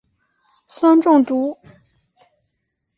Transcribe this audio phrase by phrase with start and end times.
[0.65, 1.55] 酸中毒。